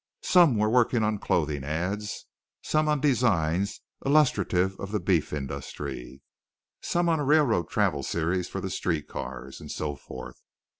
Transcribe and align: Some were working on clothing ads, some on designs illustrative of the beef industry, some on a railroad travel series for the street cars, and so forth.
Some 0.23 0.57
were 0.57 0.67
working 0.67 1.03
on 1.03 1.19
clothing 1.19 1.63
ads, 1.63 2.25
some 2.63 2.87
on 2.89 3.01
designs 3.01 3.81
illustrative 4.03 4.75
of 4.79 4.91
the 4.91 4.99
beef 4.99 5.31
industry, 5.31 6.23
some 6.81 7.07
on 7.07 7.19
a 7.19 7.23
railroad 7.23 7.69
travel 7.69 8.01
series 8.01 8.49
for 8.49 8.61
the 8.61 8.71
street 8.71 9.07
cars, 9.07 9.61
and 9.61 9.69
so 9.71 9.95
forth. 9.95 10.41